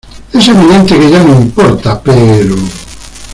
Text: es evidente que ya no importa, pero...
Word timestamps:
es 0.33 0.47
evidente 0.47 0.97
que 0.97 1.11
ya 1.11 1.21
no 1.23 1.39
importa, 1.39 2.01
pero... 2.01 2.55